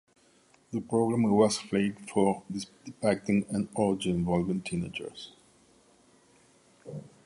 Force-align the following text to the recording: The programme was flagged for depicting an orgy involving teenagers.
The 0.71 0.81
programme 0.81 1.29
was 1.31 1.59
flagged 1.59 2.09
for 2.09 2.41
depicting 2.51 3.45
an 3.51 3.69
orgy 3.75 4.09
involving 4.09 4.61
teenagers. 4.63 5.31